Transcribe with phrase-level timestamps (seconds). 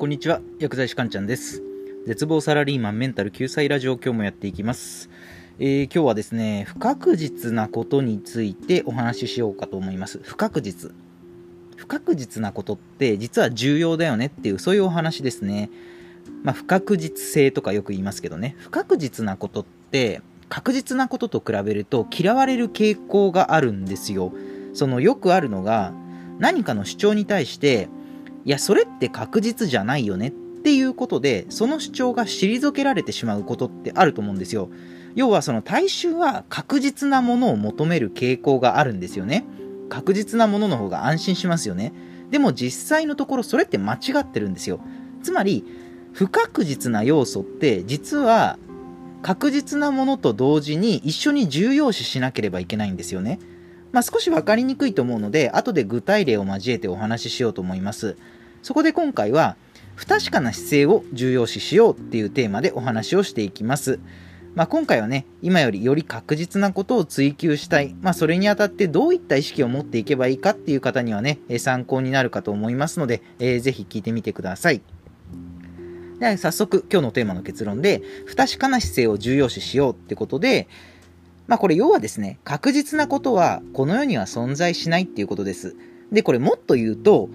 [0.00, 1.62] こんにちは薬剤師かんちゃんです。
[2.06, 5.10] 絶望サラリーマンメンタル救済ラジオ今日もやっていきます、
[5.58, 10.18] えー今日はですね不確実なことについてお話ししようかと思います。
[10.22, 10.94] 不確実。
[11.76, 15.68] 不確実なことって実は重要だよねっていうそういうお話ですね。
[16.44, 18.56] まあ不確実性とかよく言いますけどね。
[18.56, 24.32] 不確実なことって確実なことと比べると嫌われる傾向があるんですよ。
[24.72, 25.92] そのよくあるのが
[26.38, 27.90] 何かの主張に対して
[28.44, 30.30] いやそれって確実じゃないよねっ
[30.62, 34.70] ていうことでその主張が退けられてしまうことってあると思うんですよ。
[35.14, 39.44] 要はその大衆は確実なものを求める傾向があるんですよね。
[39.88, 41.92] 確実なものの方が安心しますよね。
[42.30, 44.80] でも実際のところそれって間違ってるんですよ。
[45.22, 45.64] つまり
[46.12, 48.58] 不確実な要素って実は
[49.22, 53.38] 確実なものと同時に一緒に重要視しなければいけないんですよね。
[53.92, 58.16] まあ、少し分かりにくいと思うので後で具体例を交えてお話ししようと思います。
[58.62, 59.56] そこで今回は
[59.96, 63.98] 不確かな姿勢を重要視しようっていうテーマでお話をしていきます。
[64.54, 74.82] まあ、今回はね今よりより確実なことを追求したい、まあ、それにあたってどういった意識を持っていけばいいかっていう方にはね参考になるかと思いますので、えーぜひ聞いてみてください。
[76.18, 80.68] では早速今日のテーマの結論で不確かな姿勢を重要視しようってことで
[81.50, 85.74] まあこれ要はですね、確実なことはこの世には存在しないっていうことです。
[86.12, 87.28] で、これもっと言うと、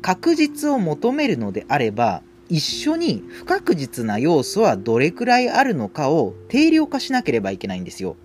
[0.00, 8.16] 確実を求めるのであれば、一緒に不確実な要素はどれくらいあるのかを定量化しなければいけないんですよ。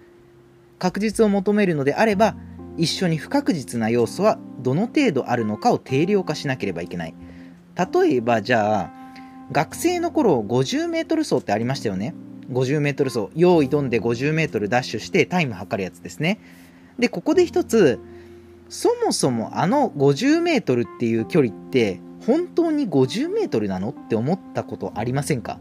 [0.79, 2.37] 確実を求めるのであれば、
[2.77, 7.13] 一緒に不確実な要素はどの程度あるのかを定量化しなければいけない。
[7.75, 8.91] 例えばじゃあ、
[9.51, 12.15] 学生の頃50メートル走ってありましたよね。
[12.49, 16.39] 50メートル走、用意どんで50メートルダッシュしてタイム測るやつですね。
[16.99, 17.99] で、ここで一つ、
[18.69, 23.89] そもそもあの50メートルっていう距離って、本当に50メートルなの？
[23.89, 25.59] って思ったことありませんか？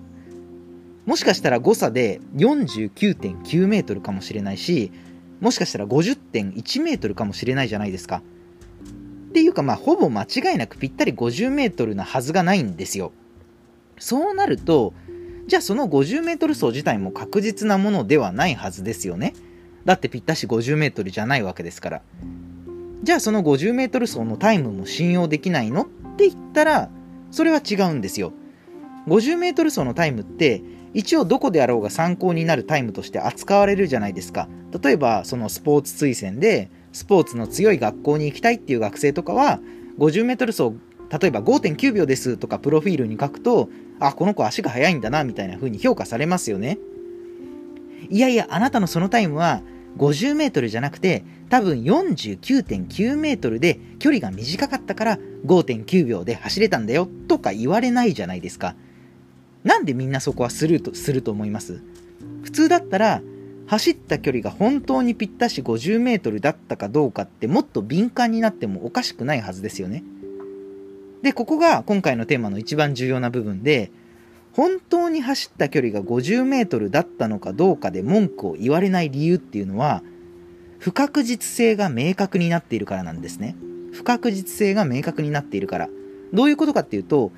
[1.07, 4.93] もしかしたら誤差で49.9メートルかもしれないし、
[5.41, 8.23] もしかしたら50.1メートルかもしれないじゃないですか。
[9.31, 13.13] っていうかまあほぼ間違いなくぴったり50メートルなはずがないんですよ。
[13.99, 14.95] そうなると、
[15.47, 19.35] じゃあその 50m 走自体も確実なものではないはずですよね。
[19.85, 22.03] だってぴったし 50m じゃないわけですから。
[23.03, 25.87] じゃあその 50m 走のタイムも信用できないのっ
[26.17, 26.89] て言ったら、
[27.31, 28.33] それは違うんですよ。
[29.09, 30.63] 50m 走のタイムって、
[30.95, 34.49] 一応どこであろうが参考になるタイムとして扱われるじゃないですか。
[34.81, 39.59] 例えばそのスポーツ推薦で、スポーツの強い学校に行きたいっていう学生とかは、
[39.99, 40.77] 50m 走
[41.21, 43.69] 例えば5.9秒ですとかプロフィールに書くと、
[44.01, 46.79] あ、この子足が速いんだなみたいな風に評価されますよね。
[48.09, 49.61] いやいや、あなたのそのタイムは
[49.99, 58.75] 50メートルじゃなくて、多分49.9メートルで距離が短かったから5.9秒で走れたんだよとか言われないじゃないですか。
[59.65, 61.83] なんでみんなそこはスルーとすると思います？
[62.43, 63.23] 普通だったら、
[63.67, 70.03] 走った距離が本当にぴったし50メートルだったかどうかってもっと敏感になってもおかしくないはずですよね。
[71.23, 73.91] で、ここが今回のテーマの一番重要な部分で、
[74.53, 80.03] 本当に走った距離が50メートルだったのかどうかで文句を言われない理由っていうのは、
[80.79, 83.57] 不確実性が明確になっているからなんですね。
[83.93, 85.89] 不確実性が明確になっているから。
[86.33, 87.31] どういうことかっていうと、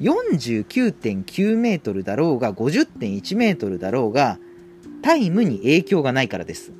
[0.00, 4.38] 49.9メートルだろうが50.1メートルだろうが、
[5.02, 6.72] タイムに影響がないからです。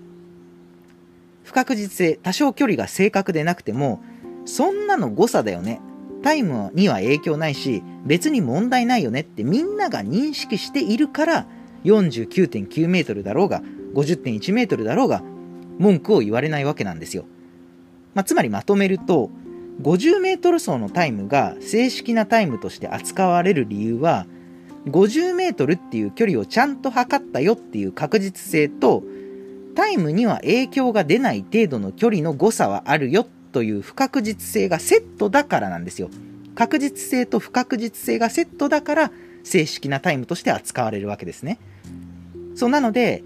[1.45, 4.03] 不確実性、多少距離が正確でなくても、
[4.45, 5.81] そんなの誤差だよね。
[6.23, 11.47] タイムには影響ないし、別に問題ないよねってみんなが認識しているから、
[11.84, 13.62] 49.9メートルだろうが、
[13.95, 15.23] 50.1メートルだろうが、
[15.79, 17.25] 文句を言われないわけなんですよ。
[18.15, 19.31] まあ、つまりまとめると、
[19.83, 24.27] 50メートル走のタイムが正式なタイムとして扱われる理由は、
[24.87, 29.05] 50メートルっていう距離をちゃんと測ったよっていう確実性と、
[29.77, 36.11] タイムには影響が出ない程度の距離の誤差はあるよっという不確実性がセットだからなんですよ。
[36.55, 39.12] 確実性と不確実性がセットだから
[39.45, 41.59] 正式なタイムとして扱われるわけですね。
[42.55, 43.23] そうなので、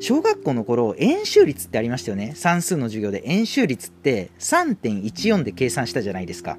[0.00, 2.32] 小学校の頃、円周率ってありましたよね。
[2.36, 6.56] 算数の授業で円周率って3.14で計算したじゃないですか。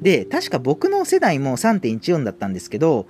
[0.00, 3.06] で、確か僕の世代も3.14だったんですけど、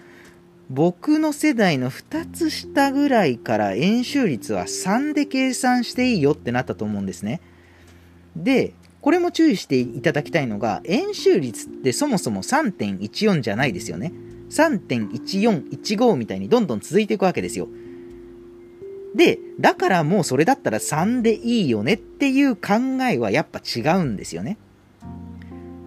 [0.70, 7.40] 僕の世代の2つ下ぐらいから円周率は3で計算していいよってなったと思うんですね。
[8.42, 14.12] で、これも注意していただきたいのが、円周率ってそもそも3.14じゃないですよね。
[14.50, 17.68] 3.1415みたいにどんどん続いていくわけですよ。
[19.14, 24.58] で、だからもうそれだったら3でいいよねっていう考えはやっぱ違うんですよね。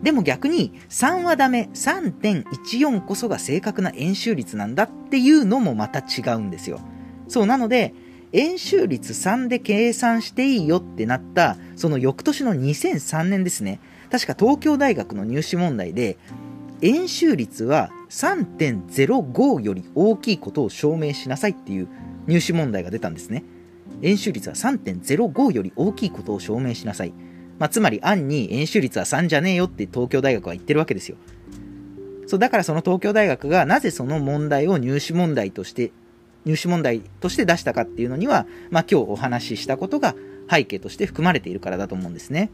[0.01, 6.80] でも逆に3はダメ、3.14こそが正確な円周率なんだっていうのもまた違うんですよ。
[7.28, 7.94] そう、なので、
[8.31, 13.79] 円周率3で計算していいよってなった、その翌年の2003年ですね。
[14.11, 16.17] 確か東京大学の入試問題で、
[16.81, 21.87] 円周率は3.05より大きいことを証明しなさいっていう
[22.27, 23.43] 入試問題が出たんですね。
[24.01, 27.13] 円周率は3.05より大きいことを証明しなさい。
[27.57, 31.17] まあ、つまり案に円周率は3じゃねえよって東京大学は言ってるわけですよ。
[32.27, 35.91] そうだからその東京大学がなぜその問題を入試問題として
[36.50, 40.16] 入試問題として出したかっていうのには、まあ、今日お話ししたことが
[40.50, 42.50] 背景として含まれているからだと思うんですね。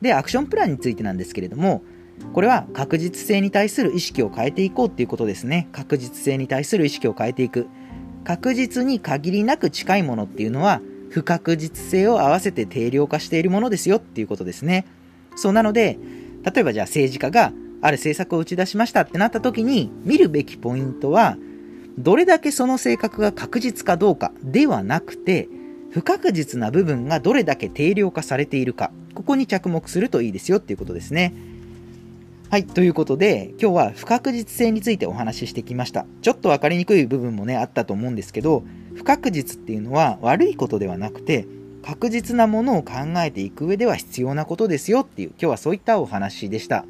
[0.00, 1.82] で、アクションプランについてなんですけれども、
[2.32, 5.68] これは確実性に対する意識を変えていこうっていうことですね。
[5.72, 7.68] 確実性に対する意識を変えていく。
[8.24, 10.80] 確実に限りなく近いものっていうのは、
[11.10, 14.84] 不確実性を合わせて定量化しているものですよっていうことですね。
[15.36, 15.96] そうなので、
[16.42, 17.52] 例えばじゃあ政治家が
[17.82, 21.36] ある政策を打ち出しましたってなった時に見るべきポイントは、
[21.98, 25.48] どれだけその性格が確実かどうかではなくて、
[25.90, 31.32] 不確実な部分がどれだけ定量化されているか、ここに着目するといいですよっていうことですね。
[32.50, 36.06] はい、ということで、今日は不確実性についてお話ししてきました。
[36.22, 38.64] ちょっと分かりにくい部分もね、あったと思うんですけど、
[38.94, 41.46] 不確実っていうのは悪いことではなくて、
[41.82, 46.84] 確実なものを考えていく上では必要なことですよっていう、今日はそういったお話でした。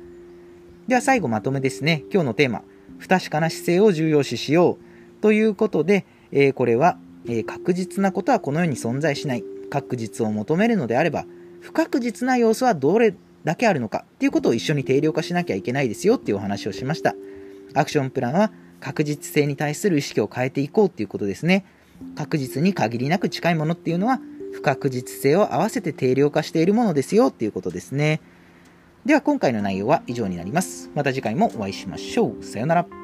[0.87, 2.05] では最後まとめですね。
[2.12, 2.62] 今日のテーマ、
[2.99, 4.94] 不確かな姿勢を重要視しよう。
[5.25, 9.44] ということで、えー、これは、えー、確実なことはこの世に存在しない。
[9.71, 11.25] 確実を求めるのであれば、
[11.62, 17.15] 不確実な要素はどれだけあるのかっていうことを一緒に定量化しなきゃいけないですよっていうお話をしました。
[17.73, 21.65] アクションプランは確実性に対する意識を変えていこうっていうことですね。
[22.17, 24.20] 確実に限りなく近いものっていうのは
[24.53, 28.20] 不確実性を合わせて定量化しているものですよっていうことですね。
[29.06, 30.91] では今回の内容は以上になります。
[30.94, 32.44] また次回もお会いしましょう。
[32.44, 33.04] さようなら。